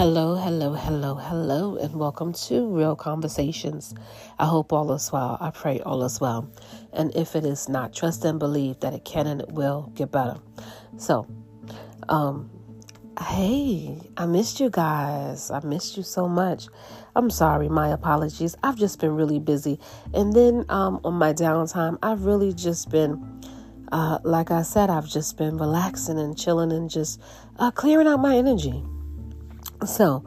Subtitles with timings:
[0.00, 3.94] Hello, hello, hello, hello, and welcome to Real Conversations.
[4.38, 5.36] I hope all is well.
[5.42, 6.50] I pray all is well.
[6.94, 10.10] And if it is not, trust and believe that it can and it will get
[10.10, 10.38] better.
[10.96, 11.26] So,
[12.08, 12.50] um,
[13.20, 15.50] hey, I missed you guys.
[15.50, 16.68] I missed you so much.
[17.14, 18.56] I'm sorry, my apologies.
[18.62, 19.78] I've just been really busy.
[20.14, 23.42] And then um, on my downtime, I've really just been,
[23.92, 27.20] uh, like I said, I've just been relaxing and chilling and just
[27.58, 28.82] uh, clearing out my energy.
[29.86, 30.24] So,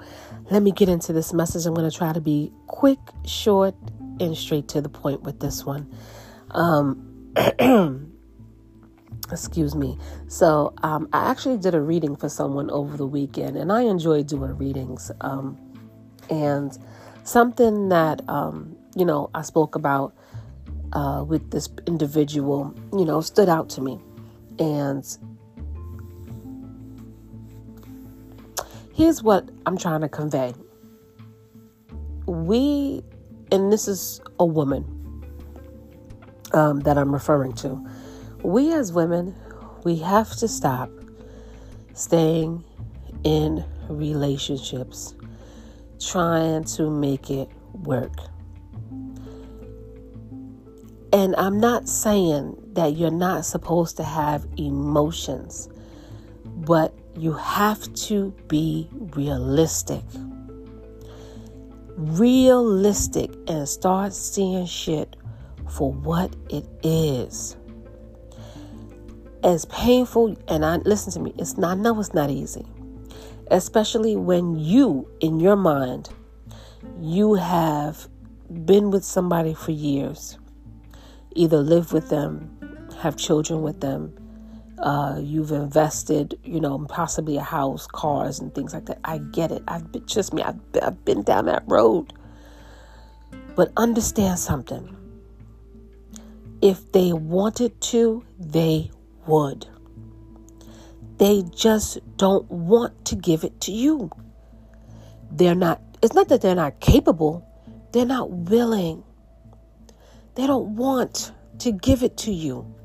[0.49, 1.65] let me get into this message.
[1.65, 3.75] I'm going to try to be quick, short,
[4.19, 5.91] and straight to the point with this one.
[6.51, 7.33] Um,
[9.31, 9.97] excuse me.
[10.27, 14.23] So, um, I actually did a reading for someone over the weekend, and I enjoy
[14.23, 15.11] doing readings.
[15.21, 15.57] Um,
[16.29, 16.77] and
[17.23, 20.15] something that, um, you know, I spoke about
[20.93, 23.99] uh, with this individual, you know, stood out to me.
[24.59, 25.05] And
[28.93, 30.53] here's what I'm trying to convey.
[32.25, 33.03] We,
[33.51, 34.85] and this is a woman
[36.53, 37.85] um, that I'm referring to,
[38.43, 39.35] we as women,
[39.83, 40.89] we have to stop
[41.93, 42.63] staying
[43.23, 45.15] in relationships
[45.99, 48.13] trying to make it work.
[51.11, 55.69] And I'm not saying that you're not supposed to have emotions,
[56.45, 60.03] but you have to be realistic.
[61.95, 65.15] Realistic and start seeing shit
[65.69, 67.55] for what it is.
[69.43, 72.65] As painful, and I listen to me, it's not, I know it's not easy.
[73.51, 76.09] Especially when you, in your mind,
[76.99, 78.07] you have
[78.65, 80.37] been with somebody for years,
[81.35, 82.57] either live with them,
[83.01, 84.15] have children with them,
[84.83, 88.99] uh, you've invested, you know, possibly a house, cars, and things like that.
[89.05, 89.63] I get it.
[89.65, 90.43] I've been, just me.
[90.43, 92.11] I've, I've been down that road.
[93.55, 94.93] But understand something.
[96.61, 98.91] If they wanted to, they
[99.25, 99.67] would.
[101.17, 104.11] They just don't want to give it to you.
[105.31, 107.47] They're not, it's not that they're not capable,
[107.93, 109.03] they're not willing.
[110.35, 112.75] They don't want to give it to you.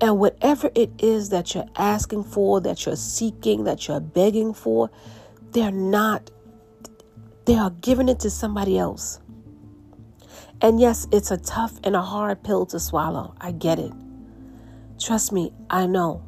[0.00, 4.90] And whatever it is that you're asking for, that you're seeking, that you're begging for,
[5.50, 6.30] they're not,
[7.46, 9.18] they are giving it to somebody else.
[10.60, 13.34] And yes, it's a tough and a hard pill to swallow.
[13.40, 13.92] I get it.
[15.00, 16.22] Trust me, I know.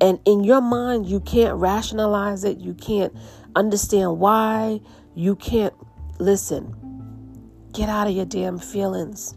[0.00, 2.58] And in your mind, you can't rationalize it.
[2.58, 3.14] You can't
[3.54, 4.80] understand why.
[5.14, 5.74] You can't
[6.18, 6.74] listen.
[7.72, 9.34] Get out of your damn feelings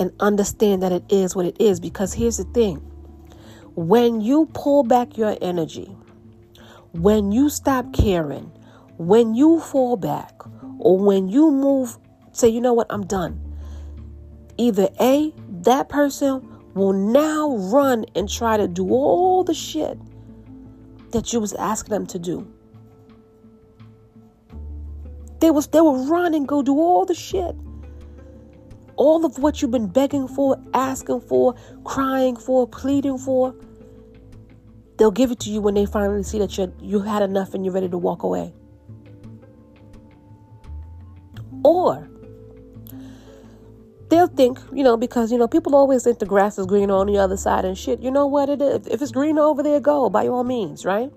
[0.00, 1.78] and understand that it is what it is.
[1.78, 2.78] Because here's the thing
[3.76, 5.94] when you pull back your energy,
[6.92, 8.50] when you stop caring,
[8.96, 10.42] when you fall back,
[10.78, 11.98] or when you move,
[12.32, 13.38] say, you know what, I'm done.
[14.56, 19.98] Either A, that person will now run and try to do all the shit
[21.12, 22.50] that you was asking them to do.
[25.40, 27.56] They was they will run and go do all the shit
[29.00, 33.54] all of what you've been begging for, asking for, crying for, pleading for,
[34.98, 37.64] they'll give it to you when they finally see that you you had enough and
[37.64, 38.52] you're ready to walk away.
[41.64, 42.10] Or
[44.10, 47.06] they'll think, you know, because you know people always think the grass is greener on
[47.06, 48.02] the other side and shit.
[48.02, 48.86] You know what it is?
[48.86, 51.10] If it's greener over there, go by all means, right?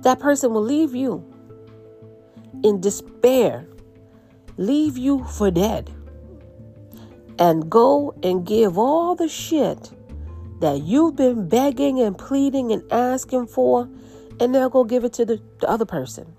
[0.00, 1.22] That person will leave you
[2.64, 3.66] in despair
[4.60, 5.90] leave you for dead
[7.38, 9.90] and go and give all the shit
[10.60, 13.88] that you've been begging and pleading and asking for,
[14.38, 16.36] and they'll go give it to the, the other person.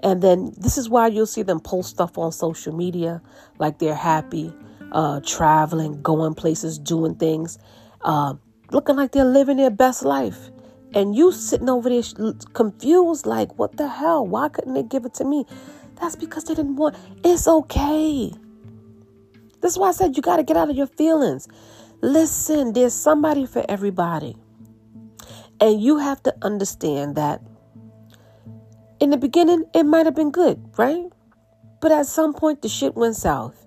[0.00, 3.20] And then this is why you'll see them post stuff on social media
[3.58, 4.54] like they're happy,
[4.92, 7.58] uh, traveling, going places, doing things,
[8.02, 8.34] uh,
[8.70, 10.50] looking like they're living their best life.
[10.94, 12.02] And you sitting over there
[12.54, 14.24] confused, like, what the hell?
[14.24, 15.44] Why couldn't they give it to me?
[16.00, 16.96] That's because they didn't want.
[17.24, 18.32] It's okay.
[19.60, 21.48] This is why I said you got to get out of your feelings.
[22.00, 24.36] Listen, there's somebody for everybody.
[25.60, 27.42] And you have to understand that
[29.00, 31.04] in the beginning, it might have been good, right?
[31.80, 33.66] But at some point, the shit went south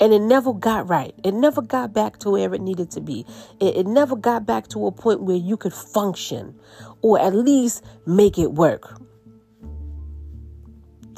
[0.00, 1.14] and it never got right.
[1.24, 3.26] It never got back to where it needed to be.
[3.60, 6.58] It, it, never got back to a point where you could function
[7.02, 9.00] or at least make it work.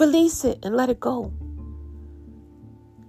[0.00, 1.30] Release it and let it go.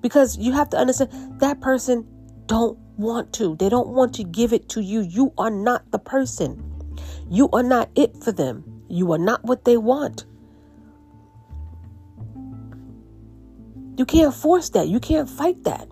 [0.01, 2.05] Because you have to understand that person
[2.47, 3.55] don't want to.
[3.55, 4.99] They don't want to give it to you.
[4.99, 6.61] You are not the person.
[7.29, 8.83] You are not it for them.
[8.89, 10.25] You are not what they want.
[13.97, 14.89] You can't force that.
[14.89, 15.87] You can't fight that.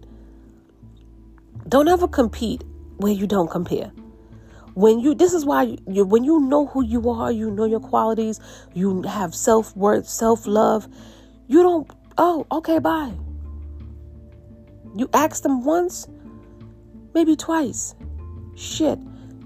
[1.69, 2.63] Don't ever compete
[2.97, 3.93] where you don't compare.
[4.73, 7.79] When you, this is why you, when you know who you are, you know your
[7.79, 8.39] qualities,
[8.73, 10.87] you have self worth, self love,
[11.47, 13.13] you don't, oh, okay, bye.
[14.95, 16.07] You ask them once,
[17.13, 17.95] maybe twice,
[18.55, 18.99] shit,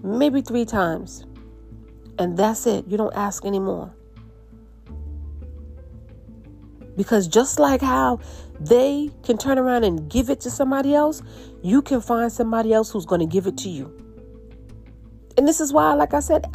[0.03, 1.25] maybe three times.
[2.19, 2.85] And that's it.
[2.87, 3.93] You don't ask anymore.
[6.95, 8.19] Because just like how
[8.59, 11.23] they can turn around and give it to somebody else,
[11.63, 14.02] you can find somebody else who's going to give it to you.
[15.38, 16.45] And this is why, like I said,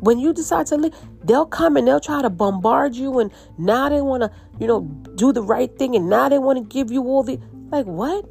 [0.00, 3.18] when you decide to leave, they'll come and they'll try to bombard you.
[3.18, 4.80] And now they want to, you know,
[5.16, 5.94] do the right thing.
[5.94, 7.38] And now they want to give you all the,
[7.70, 8.24] like, what?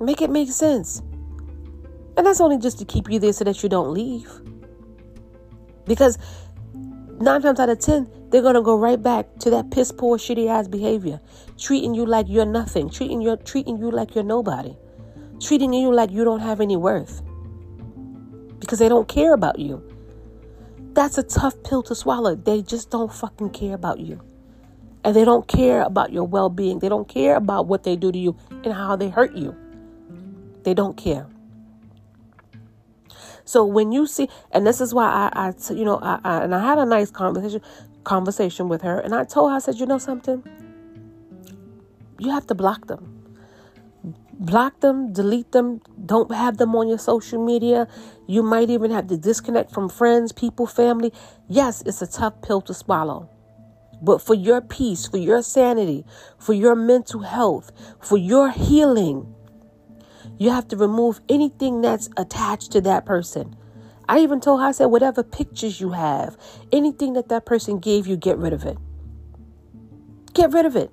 [0.00, 1.02] Make it make sense.
[2.16, 4.30] And that's only just to keep you there so that you don't leave.
[5.84, 6.18] Because
[7.20, 10.48] nine times out of ten, they're gonna go right back to that piss poor, shitty
[10.48, 11.20] ass behavior,
[11.58, 14.76] treating you like you're nothing, treating you treating you like you're nobody,
[15.40, 17.22] treating you like you don't have any worth,
[18.58, 19.82] because they don't care about you.
[20.92, 22.34] That's a tough pill to swallow.
[22.34, 24.20] They just don't fucking care about you.
[25.04, 26.78] And they don't care about your well being.
[26.78, 29.54] They don't care about what they do to you and how they hurt you.
[30.64, 31.26] They don't care.
[33.44, 36.54] So when you see, and this is why I, I you know, I, I, and
[36.54, 37.62] I had a nice conversation
[38.02, 40.42] conversation with her, and I told her, I said, you know something,
[42.18, 43.15] you have to block them.
[44.38, 47.88] Block them, delete them, don't have them on your social media.
[48.26, 51.12] You might even have to disconnect from friends, people, family.
[51.48, 53.30] Yes, it's a tough pill to swallow.
[54.02, 56.04] But for your peace, for your sanity,
[56.38, 59.34] for your mental health, for your healing,
[60.38, 63.56] you have to remove anything that's attached to that person.
[64.08, 66.36] I even told her, I said, whatever pictures you have,
[66.72, 68.76] anything that that person gave you, get rid of it.
[70.34, 70.90] Get rid of it.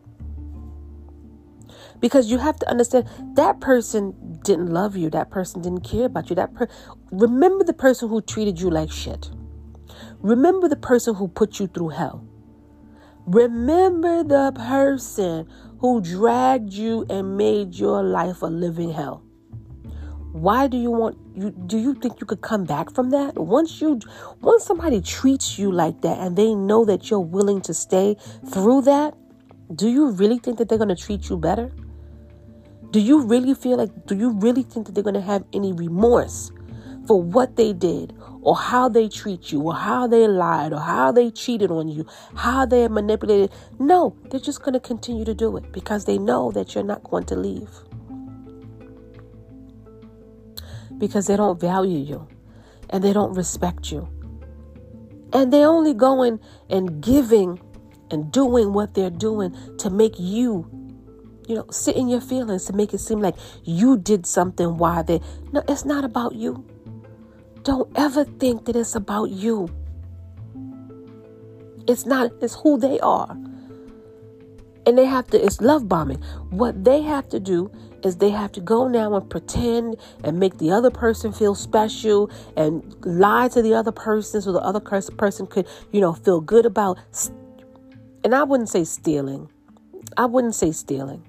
[2.04, 4.14] Because you have to understand that person
[4.44, 5.10] didn't love you.
[5.10, 6.36] That person didn't care about you.
[6.36, 6.68] That per-
[7.14, 9.30] remember the person who treated you like shit.
[10.20, 12.28] Remember the person who put you through hell.
[13.26, 15.48] Remember the person
[15.80, 19.24] who dragged you and made your life a living hell.
[20.34, 23.38] Why do you want you do you think you could come back from that?
[23.38, 24.02] Once you
[24.42, 28.18] once somebody treats you like that and they know that you're willing to stay
[28.52, 29.16] through that,
[29.74, 31.72] do you really think that they're going to treat you better?
[32.94, 35.74] Do you really feel like do you really think that they're going to have any
[35.74, 36.52] remorse
[37.08, 38.14] for what they did
[38.44, 42.06] or how they treat you or how they lied or how they cheated on you,
[42.36, 43.52] how they manipulated?
[43.80, 47.04] No, they're just going to continue to do it because they know that you're not
[47.04, 47.70] going to leave
[51.00, 52.28] because they don't value you
[52.92, 54.08] and they don't respect you.
[55.34, 56.40] And they're only going
[56.70, 57.60] and giving
[58.12, 60.70] and doing what they're doing to make you,
[61.48, 65.02] you know, sit in your feelings, to make it seem like you did something why
[65.02, 65.22] they.
[65.52, 66.66] No, it's not about you.
[67.64, 69.70] Don't ever think that it's about you.
[71.88, 73.38] It's not, it's who they are.
[74.86, 76.22] And they have to, it's love bombing.
[76.50, 77.72] What they have to do
[78.04, 82.30] is they have to go now and pretend and make the other person feel special
[82.58, 86.66] and lie to the other person so the other person could, you know, feel good
[86.66, 87.00] about.
[88.26, 89.50] And I wouldn't say stealing.
[90.18, 91.24] I wouldn't say stealing.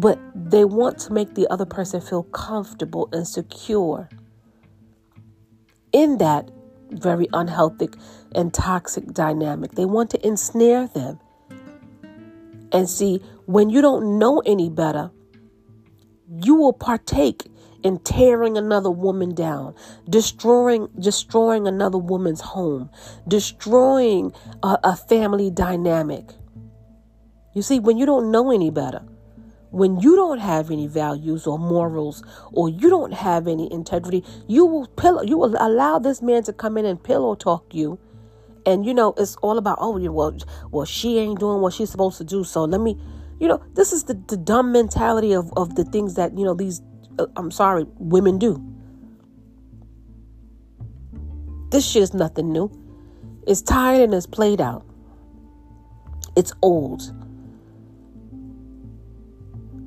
[0.00, 4.08] But they want to make the other person feel comfortable and secure
[5.92, 6.50] in that
[6.90, 7.90] very unhealthy
[8.34, 9.72] and toxic dynamic.
[9.72, 11.20] They want to ensnare them.
[12.72, 15.10] And see, when you don't know any better,
[16.42, 17.50] you will partake
[17.82, 19.74] in tearing another woman down,
[20.08, 22.88] destroying destroying another woman's home,
[23.28, 26.30] destroying a, a, family dynamic.
[27.54, 29.02] You see, when you don't know any better,
[29.70, 32.22] when you don't have any values or morals,
[32.52, 36.52] or you don't have any integrity, you will pillow, you will allow this man to
[36.52, 37.98] come in and pillow talk you.
[38.66, 40.36] And you know, it's all about, oh, well,
[40.70, 42.44] well, she ain't doing what she's supposed to do.
[42.44, 42.98] So let me
[43.40, 46.54] you know, this is the, the dumb mentality of, of the things that, you know,
[46.54, 46.82] these,
[47.18, 48.62] uh, I'm sorry, women do.
[51.70, 52.70] This shit is nothing new.
[53.46, 54.86] It's tired and it's played out.
[56.36, 57.14] It's old.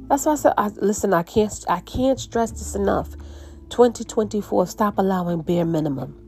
[0.08, 3.10] That's why I said, I, listen, I can't, I can't stress this enough.
[3.70, 6.20] 2024, stop allowing bare minimum.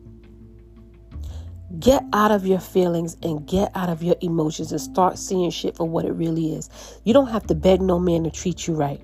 [1.79, 5.75] Get out of your feelings and get out of your emotions and start seeing shit
[5.75, 6.69] for what it really is.
[7.03, 9.01] You don't have to beg no man to treat you right.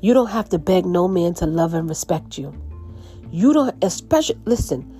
[0.00, 2.52] You don't have to beg no man to love and respect you.
[3.30, 4.90] You don't, especially, listen,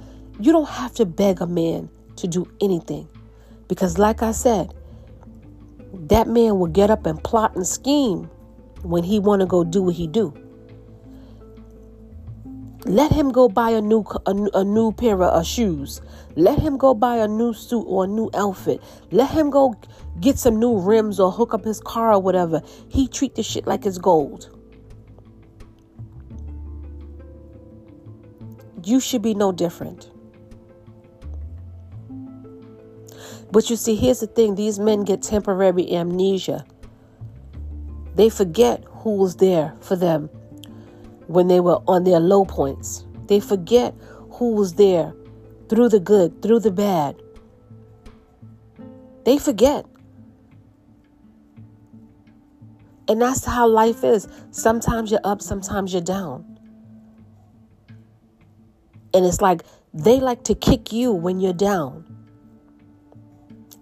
[0.40, 3.08] You don't have to beg a man to do anything.
[3.68, 4.74] Because like I said,
[5.92, 8.28] that man will get up and plot and scheme
[8.84, 10.32] when he want to go do what he do.
[12.86, 16.02] Let him go buy a new a, a new pair of uh, shoes.
[16.36, 18.82] Let him go buy a new suit or a new outfit.
[19.10, 19.74] Let him go
[20.20, 22.60] get some new rims or hook up his car or whatever.
[22.88, 24.50] He treat the shit like it's gold.
[28.84, 30.10] You should be no different.
[33.50, 36.66] But you see, here's the thing these men get temporary amnesia.
[38.14, 40.28] They forget who was there for them
[41.26, 43.04] when they were on their low points.
[43.26, 43.94] They forget
[44.30, 45.14] who was there
[45.68, 47.16] through the good, through the bad.
[49.24, 49.86] They forget.
[53.08, 54.28] And that's how life is.
[54.50, 56.58] Sometimes you're up, sometimes you're down.
[59.12, 62.13] And it's like they like to kick you when you're down.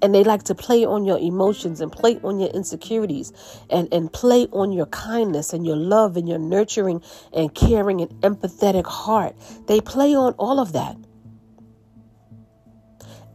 [0.03, 3.33] And they like to play on your emotions and play on your insecurities
[3.71, 8.11] and, and play on your kindness and your love and your nurturing and caring and
[8.21, 9.37] empathetic heart.
[9.69, 10.97] They play on all of that.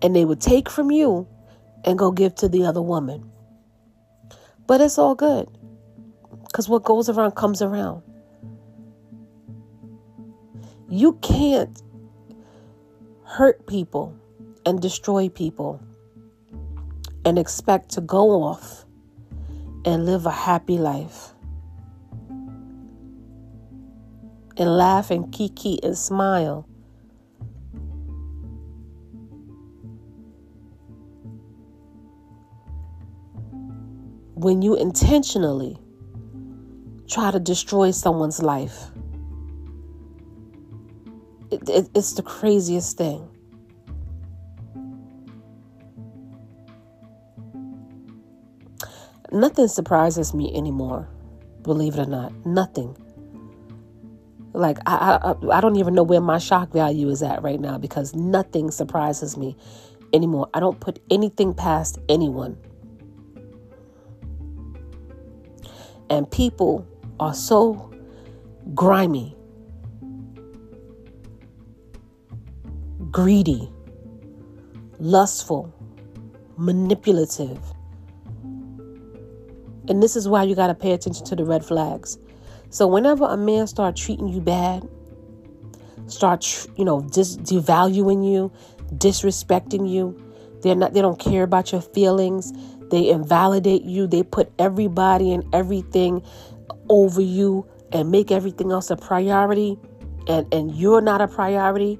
[0.02, 1.28] And they would take from you
[1.86, 3.32] and go give to the other woman.
[4.68, 5.48] But it's all good
[6.46, 8.04] because what goes around comes around.
[10.90, 11.82] You can't
[13.24, 14.18] hurt people
[14.66, 15.82] and destroy people
[17.28, 18.86] and expect to go off
[19.84, 21.34] and live a happy life
[24.56, 26.66] and laugh and kiki and smile.
[34.36, 35.78] When you intentionally
[37.10, 38.86] try to destroy someone's life,
[41.52, 43.37] it, it, it's the craziest thing.
[49.38, 51.08] Nothing surprises me anymore,
[51.62, 52.34] believe it or not.
[52.44, 52.98] Nothing.
[54.54, 57.78] Like I, I, I don't even know where my shock value is at right now
[57.78, 59.56] because nothing surprises me
[60.12, 60.50] anymore.
[60.56, 62.58] I don't put anything past anyone.
[66.10, 66.88] And people
[67.20, 67.94] are so
[68.74, 69.38] grimy,
[73.12, 73.72] greedy,
[74.98, 75.72] lustful,
[76.58, 77.60] manipulative
[79.88, 82.18] and this is why you got to pay attention to the red flags.
[82.70, 84.88] So whenever a man start treating you bad,
[86.08, 88.52] start you know dis- devaluing you,
[88.96, 90.22] disrespecting you,
[90.62, 92.54] they're not they don't care about your feelings.
[92.90, 94.08] They invalidate you.
[94.08, 96.24] They put everybody and everything
[96.90, 99.78] over you and make everything else a priority
[100.28, 102.00] and and you're not a priority.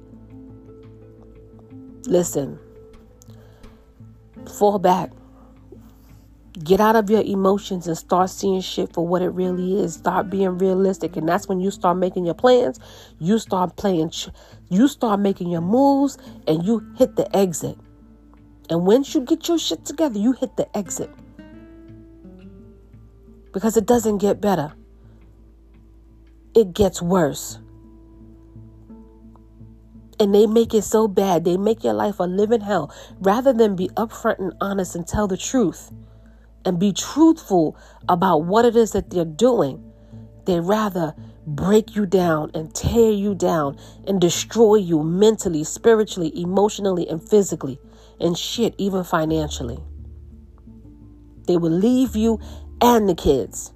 [2.06, 2.58] Listen.
[4.58, 5.10] Fall back.
[6.64, 9.94] Get out of your emotions and start seeing shit for what it really is.
[9.94, 11.16] Start being realistic.
[11.16, 12.80] And that's when you start making your plans.
[13.20, 14.12] You start playing,
[14.68, 17.78] you start making your moves, and you hit the exit.
[18.70, 21.10] And once you get your shit together, you hit the exit.
[23.52, 24.72] Because it doesn't get better,
[26.54, 27.58] it gets worse.
[30.20, 33.76] And they make it so bad, they make your life a living hell rather than
[33.76, 35.92] be upfront and honest and tell the truth
[36.64, 37.76] and be truthful
[38.08, 39.82] about what it is that they're doing.
[40.44, 41.14] They rather
[41.46, 47.78] break you down and tear you down and destroy you mentally, spiritually, emotionally, and physically,
[48.20, 49.78] and shit, even financially.
[51.46, 52.38] They will leave you
[52.80, 53.72] and the kids.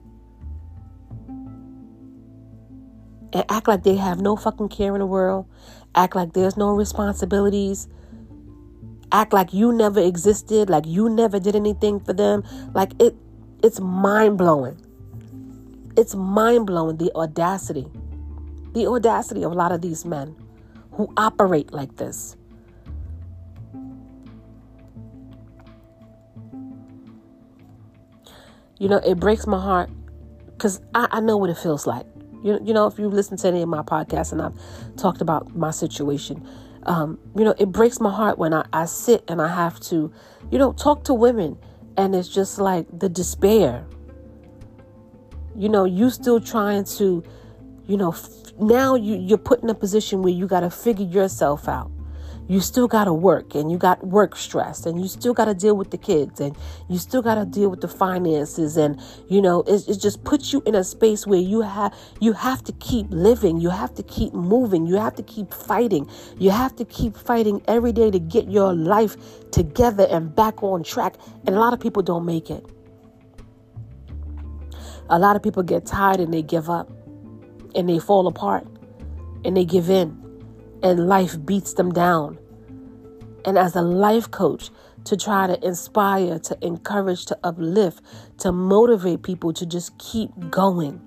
[3.32, 5.46] And act like they have no fucking care in the world,
[5.94, 7.88] act like there's no responsibilities,
[9.12, 12.42] act like you never existed, like you never did anything for them.
[12.74, 13.14] Like it
[13.62, 14.76] it's mind-blowing.
[15.96, 17.86] It's mind-blowing the audacity.
[18.72, 20.34] The audacity of a lot of these men
[20.92, 22.36] who operate like this.
[28.78, 29.90] You know, it breaks my heart
[30.46, 32.06] because I, I know what it feels like.
[32.42, 34.58] You, you know, if you listen to any of my podcasts and I've
[34.96, 36.44] talked about my situation,
[36.84, 40.12] um, you know, it breaks my heart when I, I sit and I have to,
[40.50, 41.58] you know, talk to women
[41.96, 43.84] and it's just like the despair.
[45.56, 47.22] You know, you still trying to,
[47.86, 51.06] you know, f- now you, you're put in a position where you got to figure
[51.06, 51.90] yourself out.
[52.48, 55.54] You still got to work and you got work stress and you still got to
[55.54, 56.56] deal with the kids and
[56.88, 60.52] you still got to deal with the finances and you know it, it just puts
[60.52, 64.02] you in a space where you have you have to keep living you have to
[64.02, 66.08] keep moving you have to keep fighting
[66.38, 69.16] you have to keep fighting every day to get your life
[69.50, 71.14] together and back on track
[71.46, 72.64] and a lot of people don't make it.
[75.10, 76.90] A lot of people get tired and they give up
[77.74, 78.66] and they fall apart
[79.44, 80.21] and they give in
[80.82, 82.38] and life beats them down.
[83.44, 84.70] And as a life coach,
[85.04, 88.02] to try to inspire, to encourage, to uplift,
[88.38, 91.00] to motivate people to just keep going,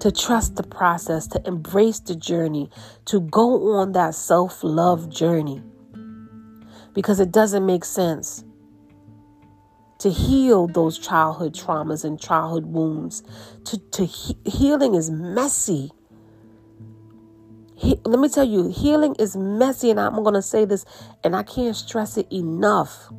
[0.00, 2.70] to trust the process, to embrace the journey,
[3.06, 5.62] to go on that self love journey.
[6.92, 8.44] Because it doesn't make sense
[9.98, 13.22] to heal those childhood traumas and childhood wounds.
[13.64, 15.90] To, to he- healing is messy.
[17.84, 20.86] He, let me tell you, healing is messy, and I'm going to say this,
[21.22, 23.12] and I can't stress it enough.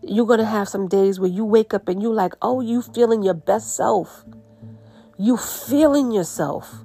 [0.00, 2.80] You're going to have some days where you wake up and you're like, oh, you
[2.80, 4.24] feeling your best self.
[5.18, 6.76] You feeling yourself.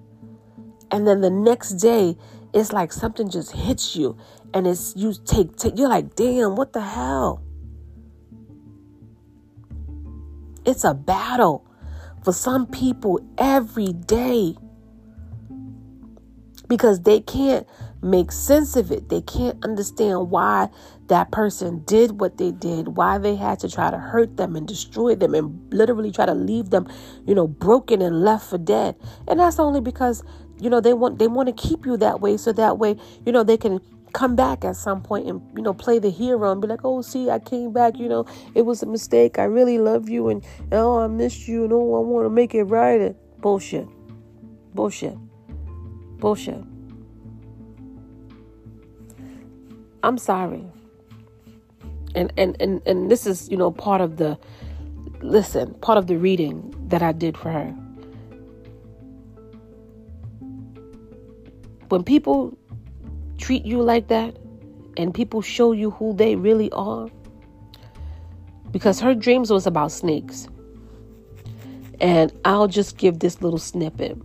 [0.92, 2.18] And then the next day,
[2.54, 4.18] it's like something just hits you
[4.54, 7.42] and it's you take, take you're like, damn, what the hell?
[10.66, 11.66] It's a battle
[12.26, 14.56] for some people every day
[16.70, 17.68] because they can't
[18.02, 19.10] make sense of it.
[19.10, 20.70] They can't understand why
[21.08, 24.68] that person did what they did, why they had to try to hurt them and
[24.68, 26.88] destroy them and literally try to leave them,
[27.26, 28.96] you know, broken and left for dead.
[29.28, 30.24] And that's only because,
[30.60, 32.96] you know, they want they want to keep you that way so that way,
[33.26, 33.82] you know, they can
[34.14, 37.00] come back at some point and you know play the hero and be like oh
[37.00, 40.44] see i came back you know it was a mistake i really love you and
[40.72, 43.88] oh i missed you and oh i want to make it right bullshit
[44.74, 45.16] bullshit
[46.20, 46.64] Bullshit.
[50.04, 50.66] I'm sorry.
[52.16, 54.38] And and and and this is, you know, part of the
[55.22, 57.76] listen, part of the reading that I did for her.
[61.90, 62.58] When people
[63.38, 64.38] treat you like that
[64.98, 67.10] and people show you who they really are
[68.72, 70.48] because her dreams was about snakes.
[72.02, 74.18] And I'll just give this little snippet.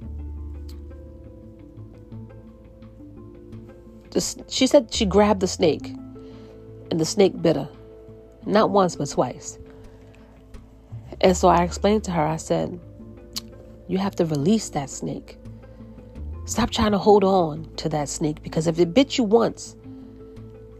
[4.49, 5.89] She said she grabbed the snake
[6.91, 7.69] and the snake bit her.
[8.47, 9.59] Not once, but twice.
[11.21, 12.79] And so I explained to her, I said,
[13.89, 15.39] You have to release that snake.
[16.45, 19.77] Stop trying to hold on to that snake because if it bit you once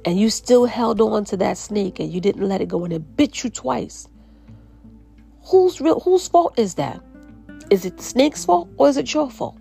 [0.05, 2.93] and you still held on to that snake and you didn't let it go and
[2.93, 4.09] it bit you twice,
[5.43, 7.03] whose real whose fault is that?
[7.71, 9.59] Is it the snake's fault or is it your fault?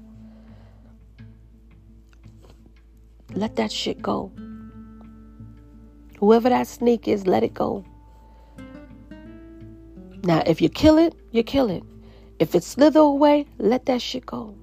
[3.36, 4.32] Let that shit go.
[6.20, 7.84] Whoever that snake is, let it go.
[10.24, 11.84] Now, if you kill it, you kill it.
[12.40, 14.56] If it slither away, let that shit go.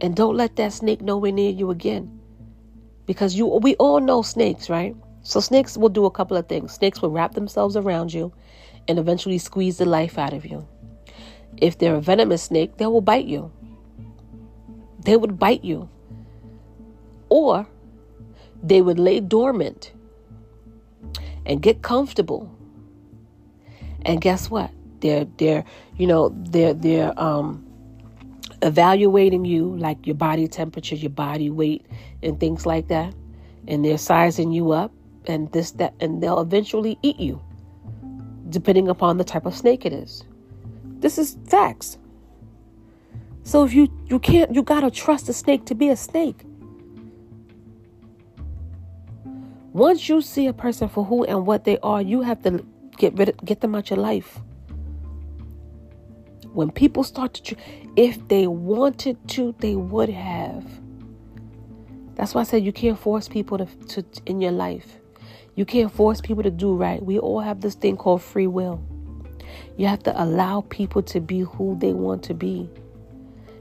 [0.00, 2.20] And don't let that snake nowhere near you again.
[3.06, 4.96] Because you we all know snakes, right?
[5.22, 6.72] So snakes will do a couple of things.
[6.72, 8.32] Snakes will wrap themselves around you
[8.88, 10.66] and eventually squeeze the life out of you.
[11.58, 13.52] If they're a venomous snake, they will bite you.
[15.04, 15.88] They would bite you
[17.28, 17.66] or
[18.62, 19.92] they would lay dormant
[21.44, 22.52] and get comfortable.
[24.02, 24.70] And guess what?
[25.00, 25.64] They're they're
[25.96, 27.64] you know they're they're um
[28.62, 31.86] evaluating you like your body temperature, your body weight,
[32.22, 33.14] and things like that.
[33.68, 34.92] And they're sizing you up
[35.26, 37.40] and this that and they'll eventually eat you,
[38.48, 40.24] depending upon the type of snake it is.
[40.98, 41.98] This is facts.
[43.42, 46.42] So if you you can't you gotta trust a snake to be a snake.
[49.76, 52.64] Once you see a person for who and what they are, you have to
[52.96, 54.40] get rid of, get them out of your life.
[56.54, 57.56] When people start to,
[57.94, 60.64] if they wanted to, they would have.
[62.14, 64.96] That's why I said you can't force people to, to in your life.
[65.56, 67.02] You can't force people to do right.
[67.02, 68.82] We all have this thing called free will.
[69.76, 72.70] You have to allow people to be who they want to be.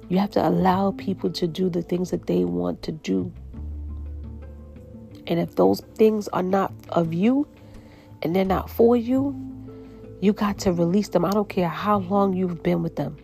[0.08, 3.34] You have to allow people to do the things that they want to do.
[5.28, 7.48] And if those things are not of you
[8.22, 9.36] and they're not for you,
[10.22, 11.26] you got to release them.
[11.26, 13.18] I don't care how long you've been with them.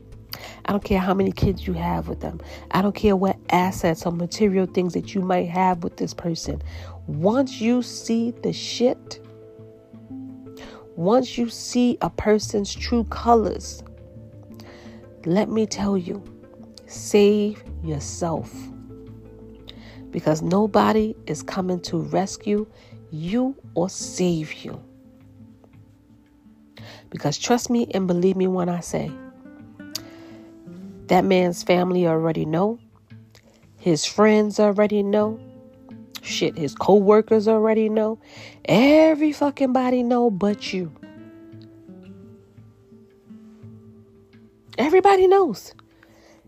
[0.66, 2.40] I don't care how many kids you have with them.
[2.72, 6.62] I don't care what assets or material things that you might have with this person.
[7.08, 9.26] Once you see the shit,
[10.96, 13.84] once you see a person's true colors,
[15.26, 16.24] let me tell you,
[16.88, 18.54] save yourself.
[20.12, 22.68] Because nobody is coming to rescue
[23.12, 24.82] you or save you.
[27.10, 29.12] Because trust me and believe me when I say,
[31.08, 32.80] that man's family already know.
[33.78, 35.40] His friends already know.
[36.22, 38.20] Shit, his co-workers already know.
[38.66, 40.92] Every fucking body know but you.
[44.78, 45.74] Everybody knows.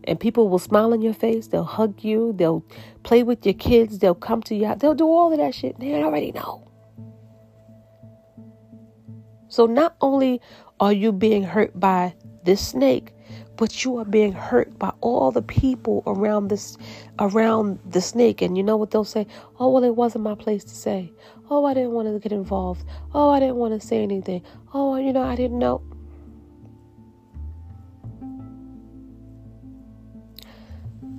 [0.06, 1.48] And people will smile in your face.
[1.48, 2.32] They'll hug you.
[2.36, 2.64] They'll
[3.02, 3.98] play with your kids.
[3.98, 4.74] They'll come to you.
[4.76, 5.78] They'll do all of that shit.
[5.78, 6.70] They already know.
[9.48, 10.40] So not only
[10.80, 12.14] are you being hurt by
[12.44, 13.14] this snake,
[13.56, 16.76] but you are being hurt by all the people around this
[17.18, 19.26] around the snake and you know what they'll say
[19.60, 21.12] oh well it wasn't my place to say
[21.50, 24.96] oh i didn't want to get involved oh i didn't want to say anything oh
[24.96, 25.80] you know i didn't know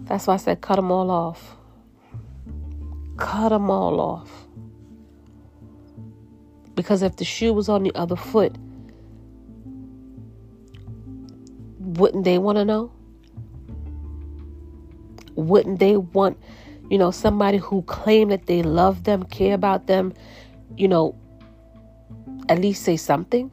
[0.06, 1.58] That's why I said cut them all off.
[3.18, 4.32] Cut them all off.
[6.76, 8.56] Because if the shoe was on the other foot,
[11.80, 12.91] wouldn't they want to know?
[15.36, 16.38] Wouldn't they want,
[16.89, 20.13] you know, somebody who claimed that they love them, care about them,
[20.78, 21.15] you know,
[22.50, 23.50] at least say something?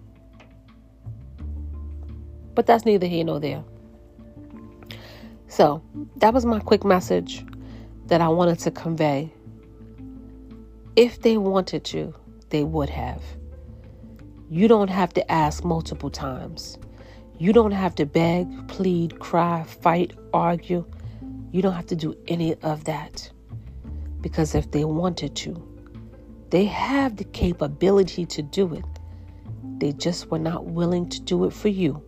[2.54, 3.64] But that's neither here nor there.
[5.52, 5.82] So,
[6.16, 7.44] that was my quick message
[8.06, 9.30] that I wanted to convey.
[10.96, 12.14] If they wanted to,
[12.48, 13.22] they would have.
[14.48, 16.78] You don't have to ask multiple times.
[17.36, 20.86] You don't have to beg, plead, cry, fight, argue.
[21.50, 23.30] You don't have to do any of that.
[24.22, 25.62] Because if they wanted to,
[26.48, 28.86] they have the capability to do it.
[29.76, 32.02] They just were not willing to do it for you.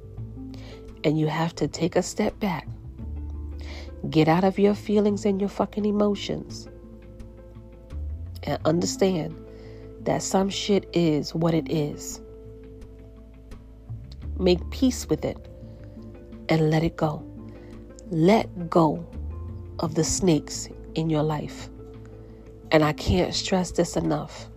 [1.05, 2.67] And you have to take a step back
[4.11, 6.69] Get out of your feelings and your fucking emotions.
[8.43, 9.35] And understand
[10.03, 12.21] that some shit is what it is.
[14.38, 15.49] Make peace with it
[16.49, 17.25] and let it go.
[18.11, 19.07] Let go
[19.79, 21.69] of the snakes in your life.
[22.71, 24.49] And I can't stress this enough.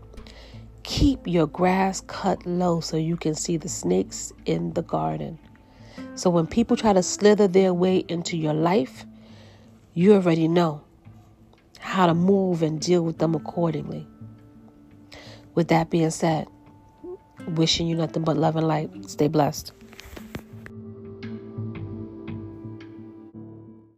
[0.83, 5.37] Keep your grass cut low so you can see the snakes in the garden.
[6.15, 9.05] So when people try to slither their way into your life,
[9.97, 10.83] you already know
[11.79, 14.05] how to move and deal with them accordingly.
[15.55, 16.47] With that being said,
[17.47, 18.91] wishing you nothing but love and light.
[19.09, 19.71] Stay blessed.